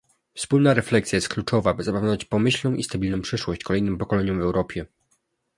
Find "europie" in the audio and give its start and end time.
4.43-4.85